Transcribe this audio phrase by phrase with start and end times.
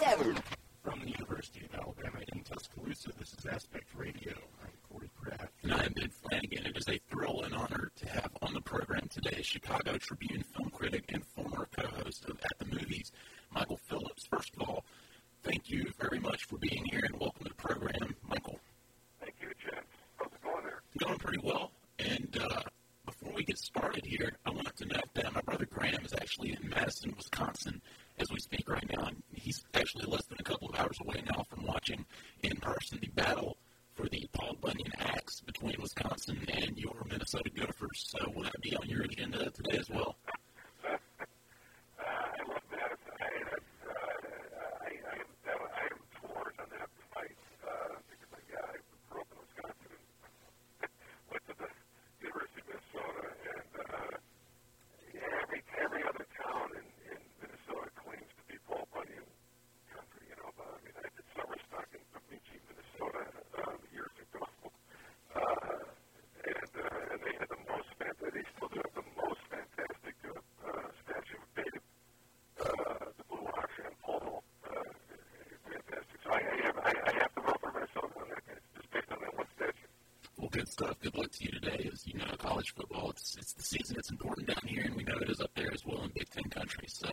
[0.00, 0.61] seven.
[80.52, 81.00] good stuff.
[81.00, 81.88] Good luck to you today.
[81.92, 83.96] As you know, college football, it's, it's the season.
[83.98, 86.28] It's important down here, and we know it is up there as well in Big
[86.30, 86.84] Ten country.
[86.88, 87.08] So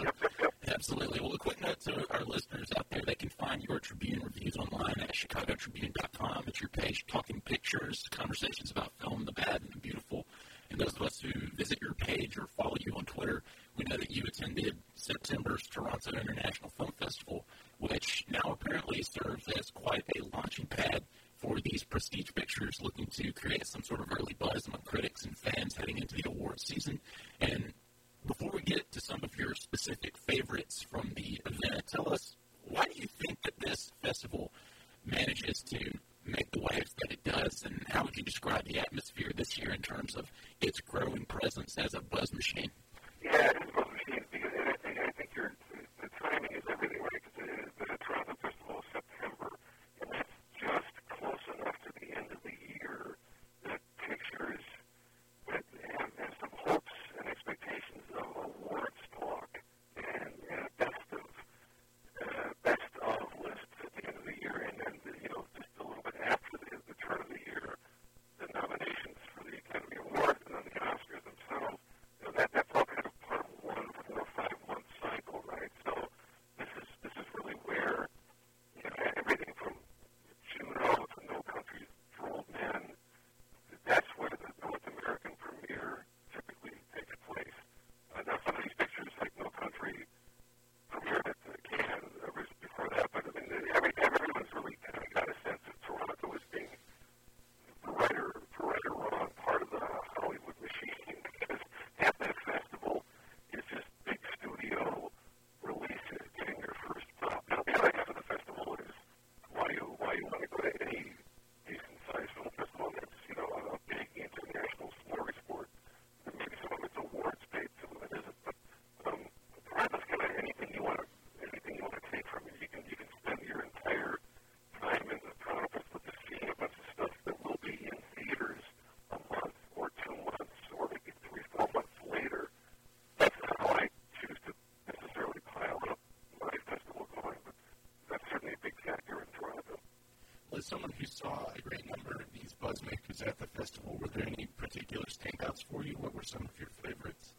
[140.70, 144.46] someone who saw a great number of these buzzmakers at the festival, were there any
[144.56, 145.94] particular standouts for you?
[145.94, 147.34] What were some of your favorites?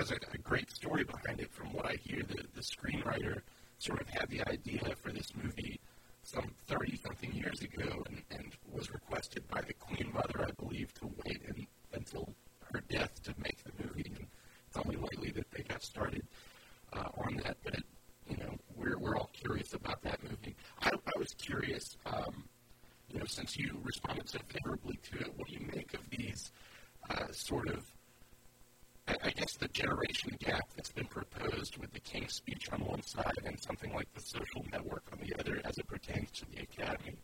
[0.00, 1.52] has a, a great story behind it.
[1.52, 3.42] From what I hear, the, the screenwriter
[3.78, 5.78] sort of had the idea for this movie
[6.22, 10.92] some 30 something years ago and, and was requested by the Queen Mother, I believe,
[10.94, 12.34] to wait in, until
[12.72, 14.10] her death to make the movie.
[14.16, 14.26] And
[14.68, 16.22] it's only lately that they got started
[16.94, 17.58] uh, on that.
[17.62, 17.84] But, it,
[18.26, 20.56] you know, we're, we're all curious about that movie.
[20.80, 22.44] I, I was curious, um,
[23.10, 26.52] you know, since you responded so favorably to it, what do you make of these
[27.10, 27.84] uh, sort of
[29.10, 33.02] I, I guess the generation gap that's been proposed with the King's speech on one
[33.02, 36.62] side and something like the social network on the other as it pertains to the
[36.62, 37.16] academy.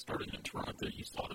[0.00, 1.28] started in Toronto, you saw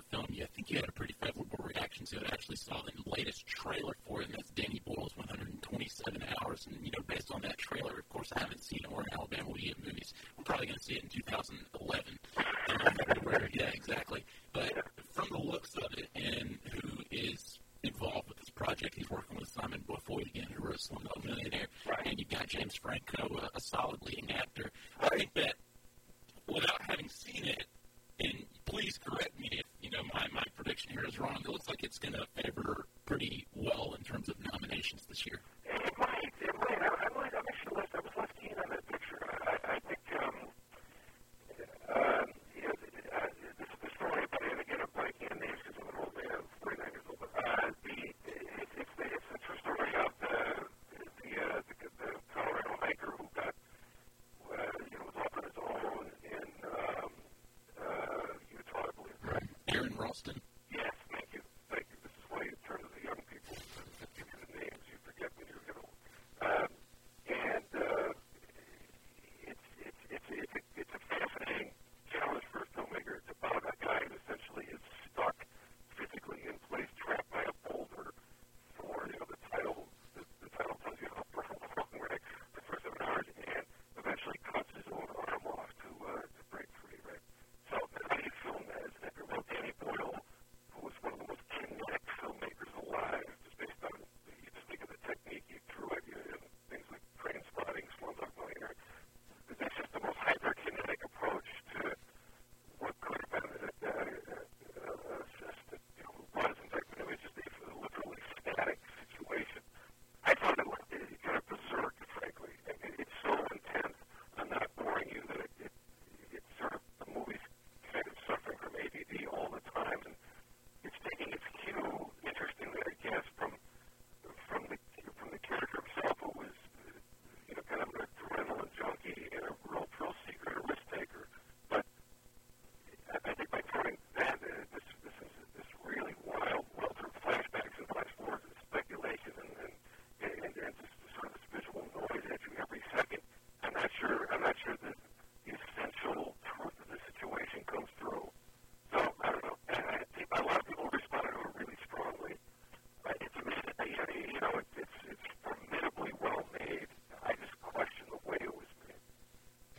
[59.96, 60.40] Ralston.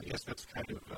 [0.08, 0.97] yes, that's kind of uh,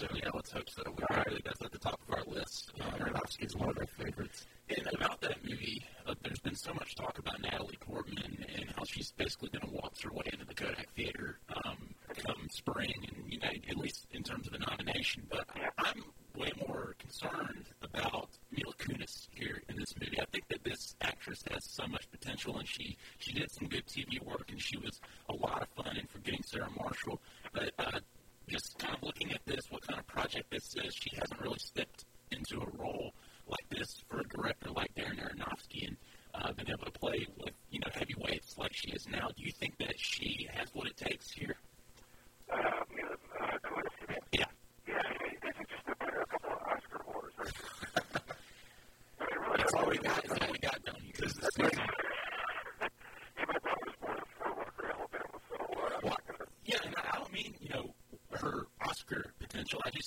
[0.00, 0.82] So, yeah, let's hope so.
[0.86, 2.72] We are, that's at the top of our list.
[2.74, 4.46] Yeah, uh, Aronofsky is one of our favorites.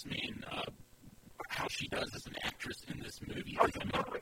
[0.06, 0.62] Mean, uh,
[1.48, 3.58] how she does as an actress in this movie.
[3.60, 4.20] Oh, I mean, totally.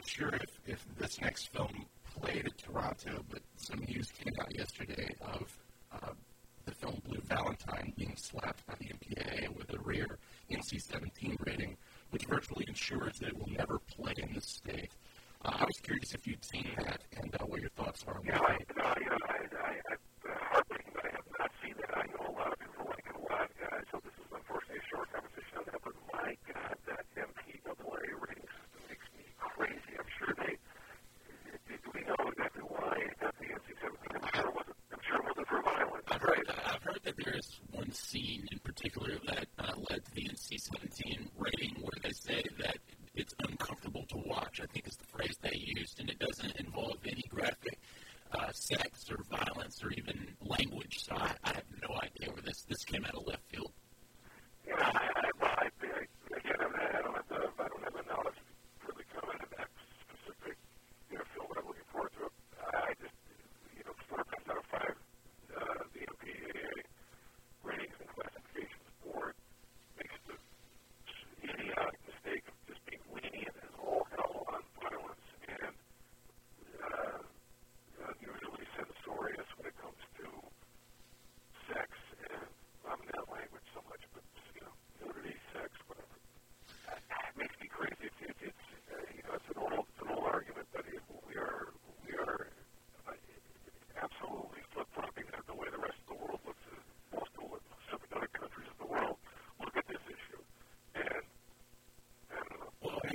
[0.00, 1.84] not sure if, if this next film
[2.18, 5.58] played at Toronto, but some news came out yesterday of
[5.92, 6.12] uh,
[6.64, 9.49] the film Blue Valentine being slapped by the MPAA.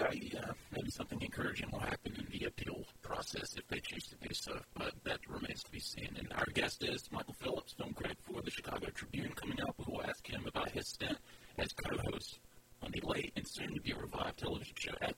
[0.05, 4.15] a uh, maybe something encouraging will happen in the appeal process if they choose to
[4.27, 6.09] do so, but that remains to be seen.
[6.17, 9.31] And our guest is Michael Phillips, film critic for the Chicago Tribune.
[9.35, 11.17] Coming up, we will ask him about his stint
[11.57, 12.39] as co-host
[12.83, 15.15] on the late and soon-to-be revived television show At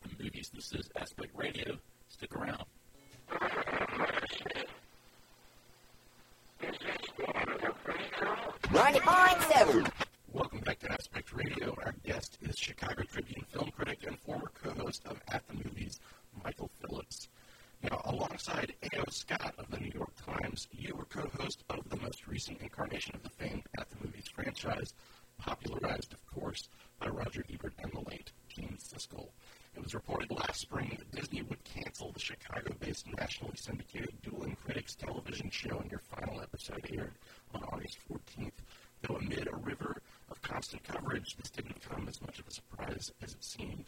[40.88, 43.86] coverage, this didn't come as much of a surprise as it seemed.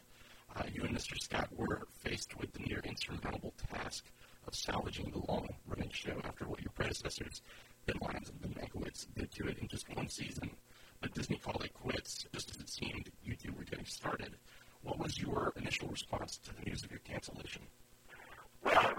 [0.55, 1.19] Uh, you and Mr.
[1.19, 4.05] Scott were faced with the near insurmountable task
[4.47, 7.41] of salvaging the long running show after what your predecessors,
[7.85, 10.49] Ben Lyons and Ben Mankiewicz, did to it in just one season.
[11.01, 14.35] But Disney called it quits just as it seemed you two were getting started.
[14.81, 17.61] What was your initial response to the news of your cancellation?
[18.63, 18.93] Well,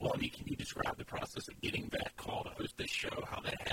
[0.00, 2.90] Well, I mean, can you describe the process of getting that call to host this
[2.90, 3.69] show, how that happened?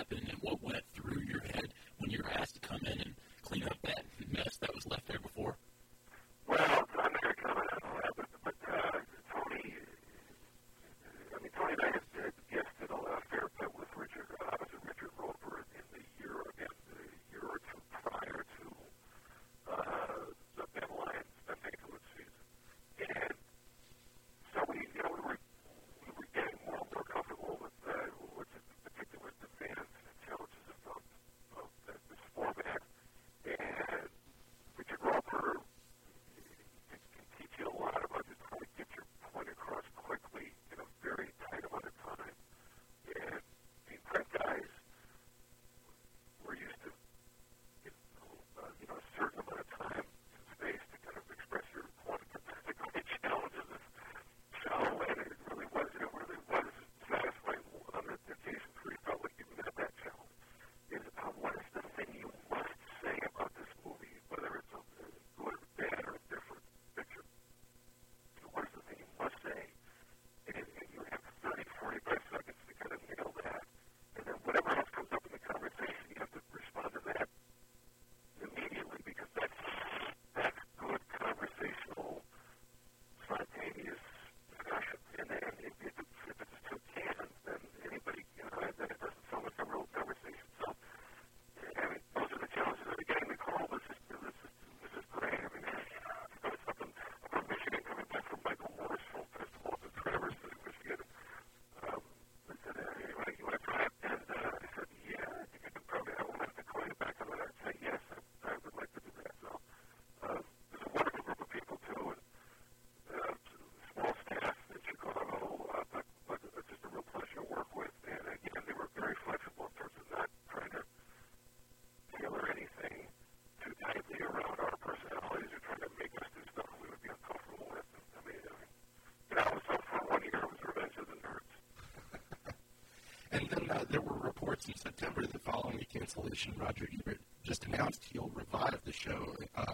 [133.89, 138.79] there were reports in September that following the cancellation, Roger Ebert just announced he'll revive
[138.85, 139.73] the show, uh,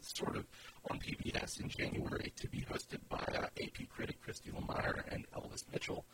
[0.00, 0.46] sort of
[0.90, 5.64] on PBS in January, to be hosted by uh, AP critic Christy Lemire and Elvis
[5.72, 6.04] Mitchell.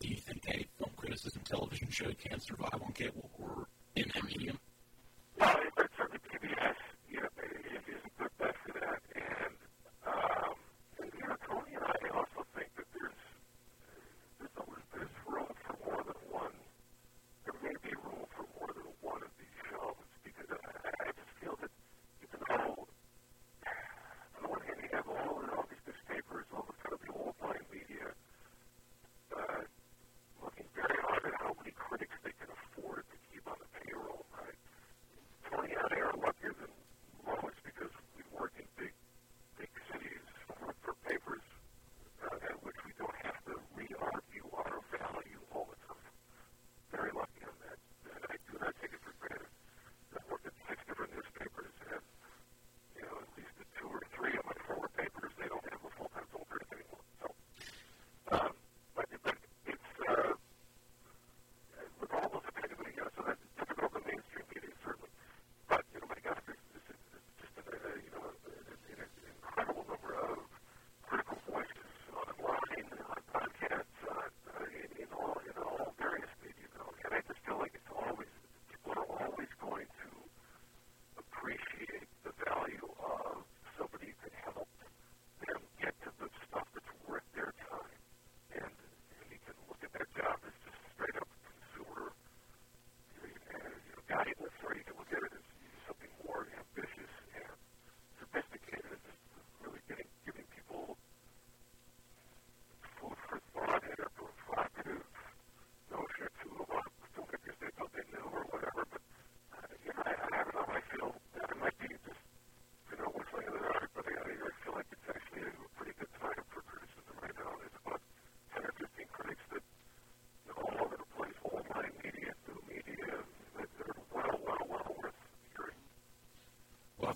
[0.00, 4.24] do you think a film criticism television show can survive on cable or in that
[4.24, 4.57] medium?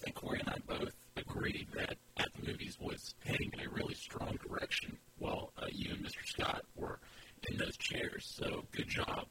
[0.02, 3.94] think Corey and I both agreed that At the Movies was heading in a really
[3.94, 6.26] strong direction while uh, you and Mr.
[6.26, 6.98] Scott were
[7.48, 8.32] in those chairs.
[8.36, 9.26] So good job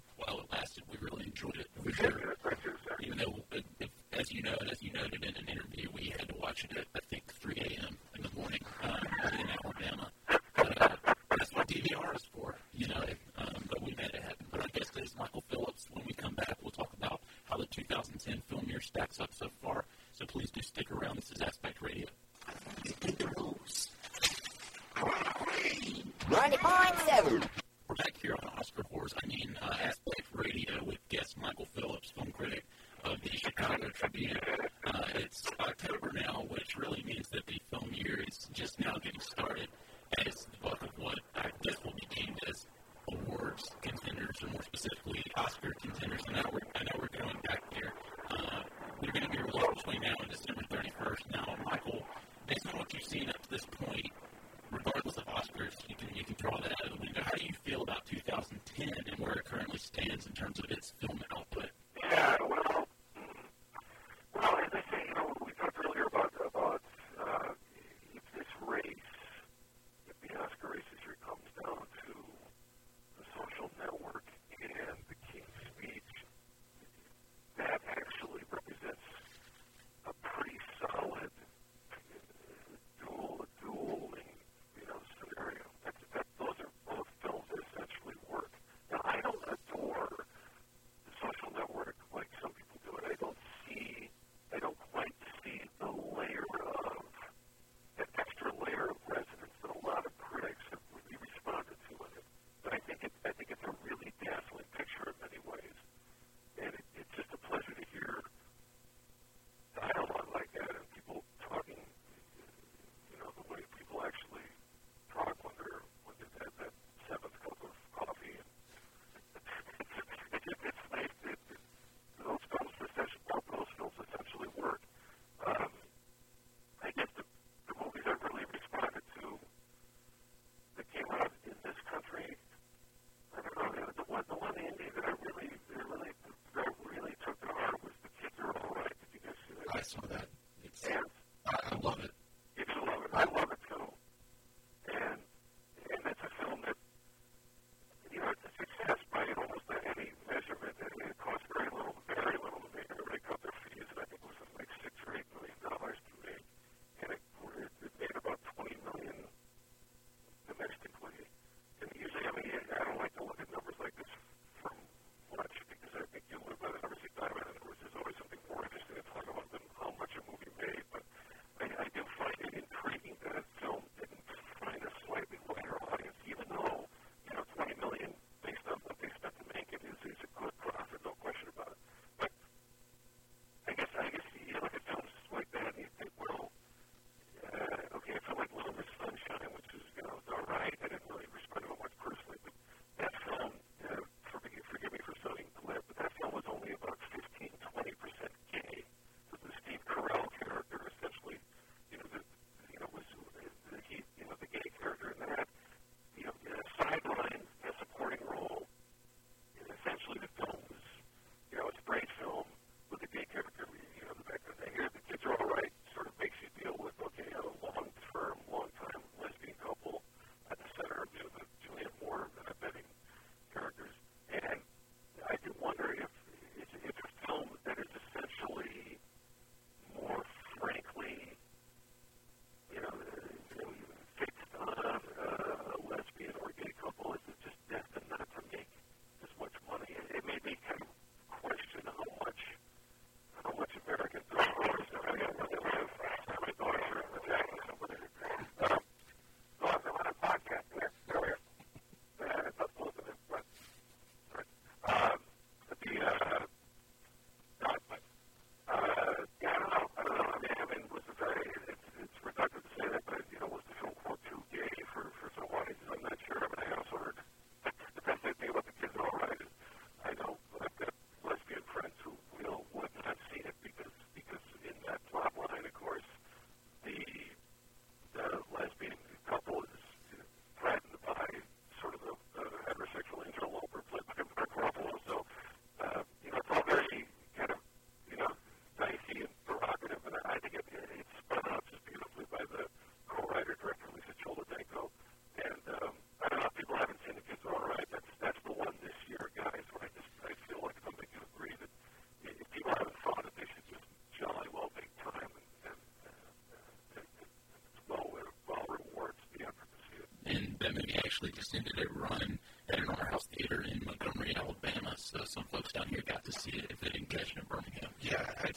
[310.62, 314.94] that movie actually just ended a run at an art house theater in Montgomery, Alabama.
[314.98, 317.46] So some folks down here got to see it if they didn't catch it in
[317.50, 317.90] Birmingham.
[318.02, 318.51] Yeah, I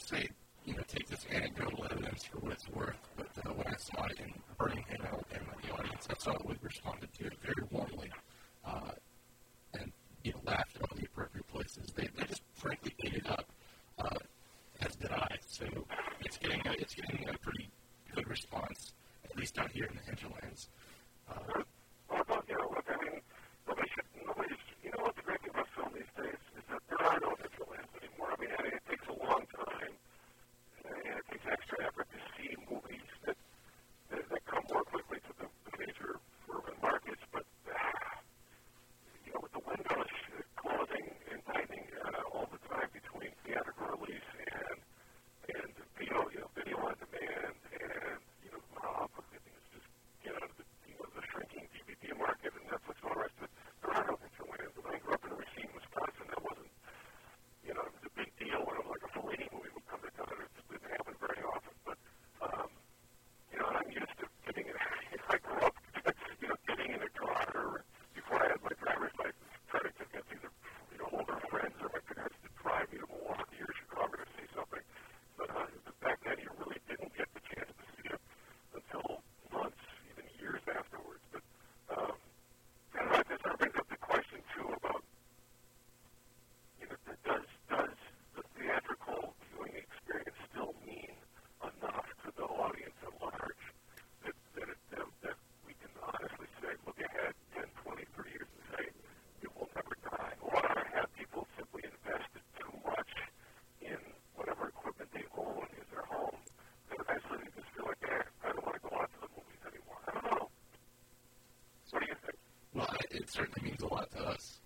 [113.24, 114.58] it certainly means a lot to us.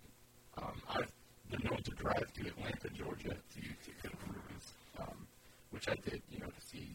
[0.57, 1.11] Um, I've
[1.49, 4.09] been known to drive to Atlanta, Georgia to, to go
[4.99, 5.27] um,
[5.71, 6.93] which I did, you know, to see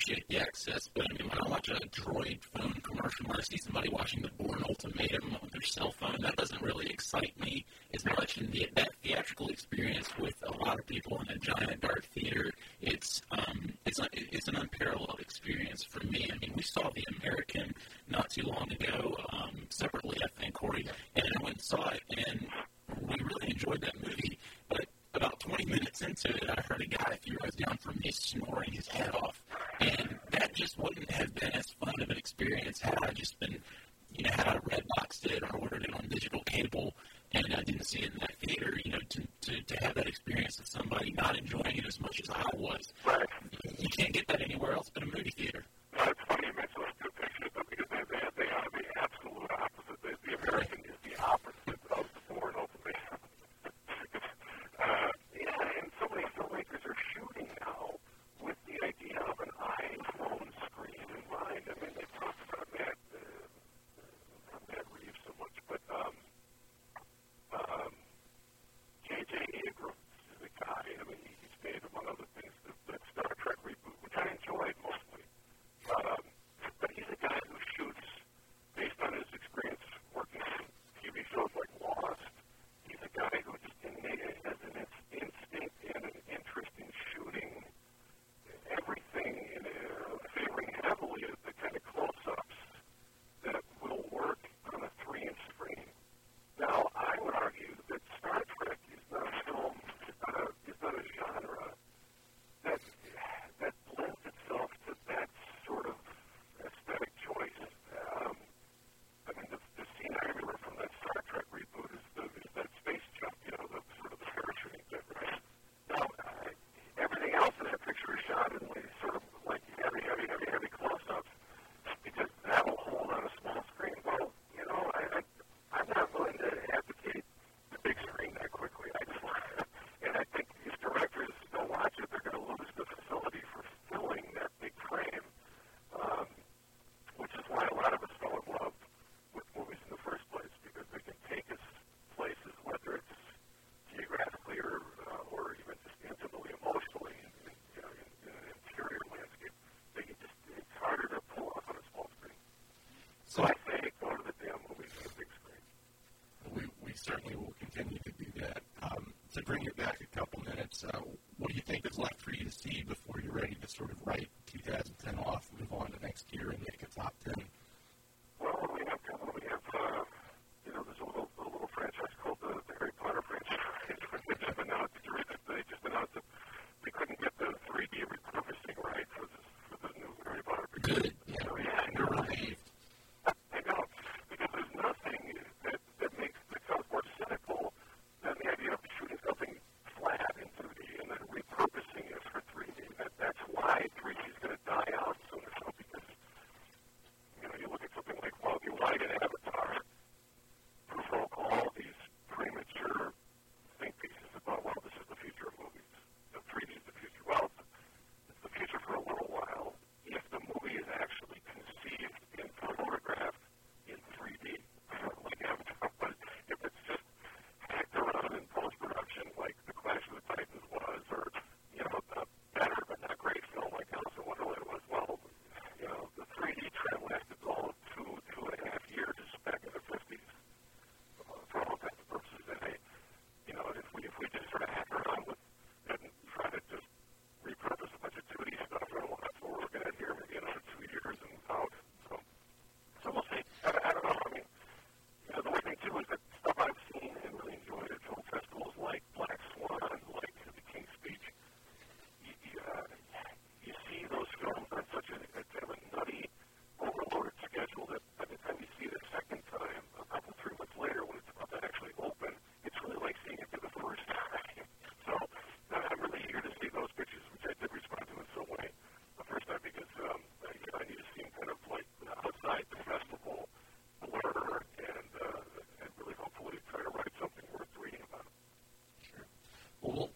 [0.00, 3.42] appreciate the access, but I mean, when I watch a droid phone commercial or I
[3.42, 7.64] see somebody watching the Bourne Ultimatum on their cell phone, that doesn't really excite me
[7.94, 8.38] as much.
[8.38, 8.89] And the, that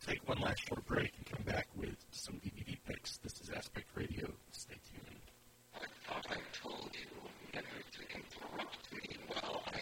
[0.07, 3.17] take one last short break and come back with some DVD picks.
[3.19, 4.29] This is Aspect Radio.
[4.53, 5.21] Stay tuned.
[5.75, 7.07] I thought I told you
[7.55, 9.81] never to interrupt me while I'm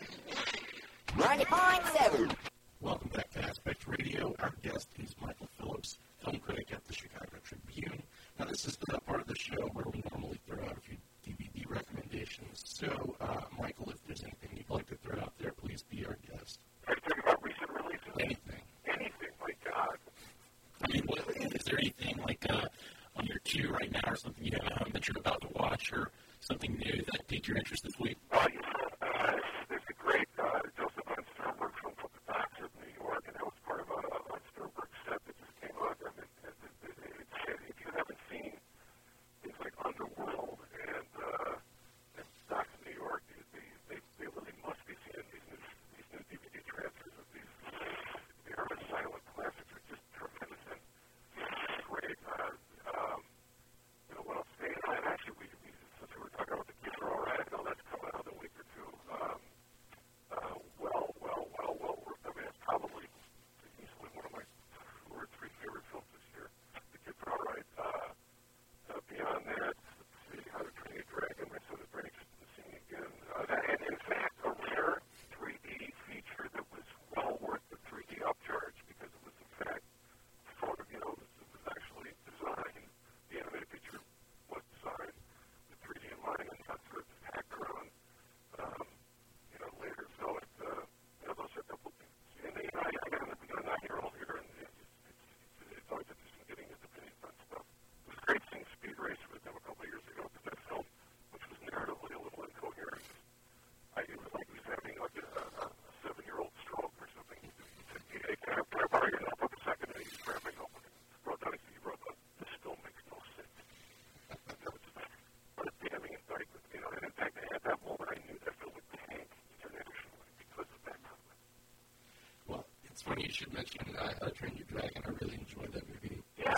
[122.92, 125.02] it's funny you should mention uh, How to Train Your Dragon.
[125.06, 126.52] I really enjoyed that movie yeah.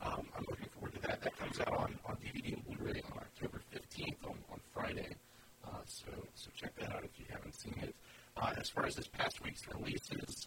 [0.00, 1.20] Um, I'm looking forward to that.
[1.20, 5.16] That comes out on, on DVD and Blu-ray on October 15th on, on Friday.
[5.66, 6.06] Uh, so
[6.36, 7.92] so check that out if you haven't seen it.
[8.40, 10.46] Uh, as far as this past week's releases,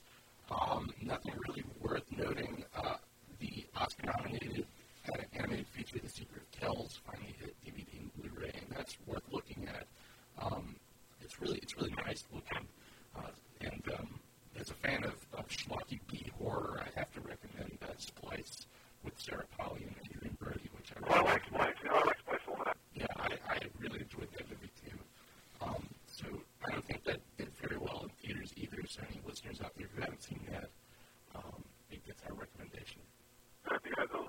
[0.50, 2.64] um, nothing really worth noting.
[2.74, 2.96] Uh,
[3.42, 4.66] the Oscar-nominated
[5.34, 9.68] animated feature, The Secret of Kells, finally hit DVD and Blu-ray, and that's worth looking
[9.68, 9.88] at.
[10.42, 10.76] Um,
[11.20, 12.66] it's really it's really nice looking,
[13.18, 13.28] uh,
[13.60, 14.21] and um,
[14.62, 18.68] as a fan of, of schlocky B horror, I have to recommend uh, Splice
[19.04, 21.74] with Sarah Polley and Adrien Brody, which I really well, I like Splice.
[21.84, 22.78] Yeah, I like Splice a lot.
[22.94, 24.98] Yeah, I, I really enjoyed that movie too.
[25.66, 26.26] Um, so
[26.68, 28.86] I don't think that did very well in theaters either.
[28.88, 30.70] So any listeners out there who haven't seen that,
[31.36, 33.02] um, I think that's our recommendation.
[33.66, 34.28] I think I know.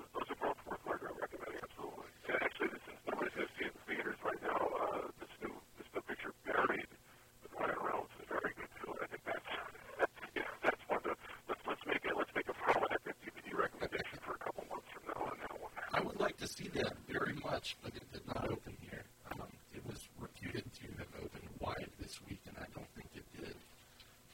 [17.53, 19.03] much, but it did not open here.
[19.31, 23.25] Um, it was reputed to have opened wide this week, and I don't think it
[23.39, 23.55] did,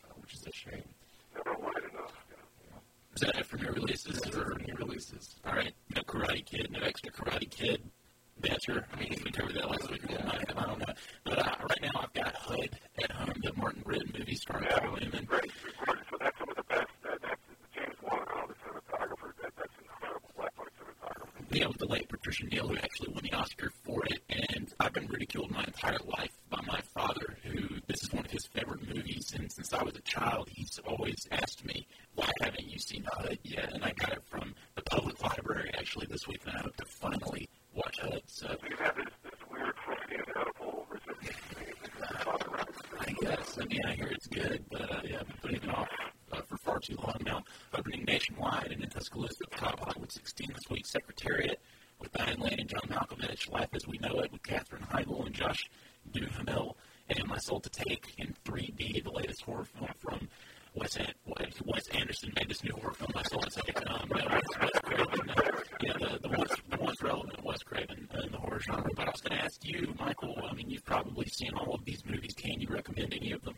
[0.06, 0.88] uh, which is a shame.
[1.36, 2.14] Never wide enough.
[2.32, 3.16] Yeah.
[3.16, 4.22] Is that it for new releases?
[4.22, 4.58] That's or?
[4.66, 5.36] new releases.
[5.46, 5.74] All right.
[5.94, 7.82] No Karate Kid, no extra Karate Kid.
[8.40, 8.86] Badger.
[8.94, 10.02] I mean, we covered that last week.
[10.10, 10.49] Yeah.
[71.40, 72.34] seen all of these movies.
[72.36, 73.49] Can you recommend any of them?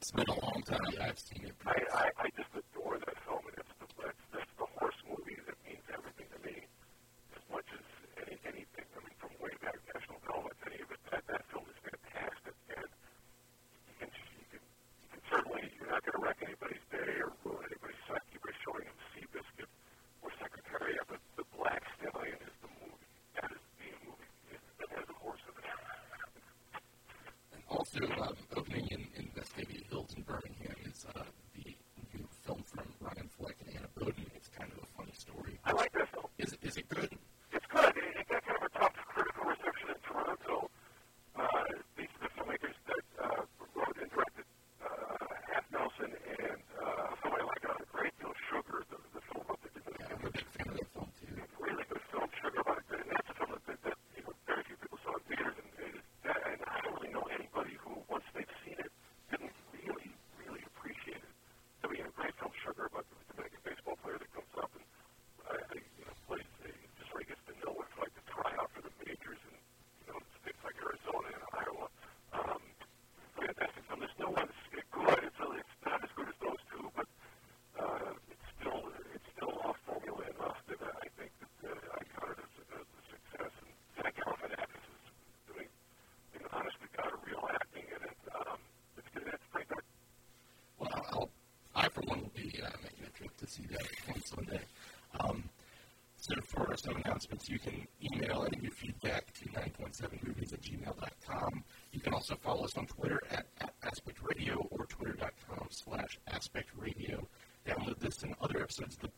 [0.00, 1.54] it's been a long time I've seen it.
[1.66, 2.48] I, I, I just
[93.50, 94.60] see that.
[95.18, 95.42] Um,
[96.16, 101.64] so for some announcements, you can email any of your feedback to 9.7movies at gmail.com.
[101.92, 106.68] You can also follow us on Twitter at, at Aspect Radio or twitter.com slash Aspect
[106.76, 107.26] Radio.
[107.66, 109.10] Download this and other episodes of the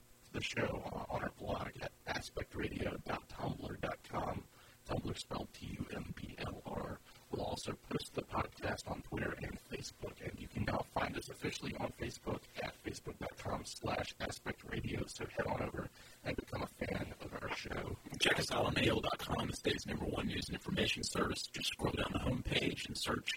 [19.62, 21.44] state's number one news and information service.
[21.52, 23.30] Just scroll down the home page and search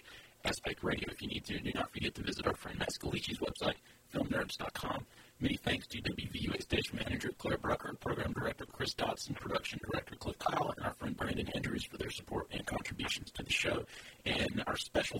[0.44, 1.58] Aspect Radio if you need to.
[1.60, 3.76] Do not forget to visit our friend Mascalici's website,
[4.12, 5.06] filmnerds.com.
[5.38, 10.36] Many thanks to WVUA station manager Claire Brucker, program director Chris Dodson, production director Cliff
[10.40, 13.84] Kyle, and our friend Brandon Andrews for their support and contributions to the show.
[14.24, 15.15] And our special